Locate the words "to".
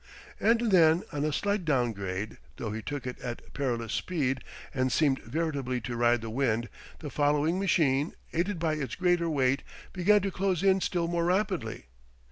5.81-5.95, 10.21-10.31